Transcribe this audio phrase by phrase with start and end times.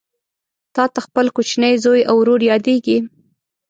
[0.75, 2.97] تاته خپل کوچنی زوی او ورور یادیږي